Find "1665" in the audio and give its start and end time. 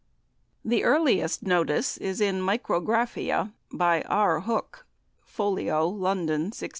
6.49-6.69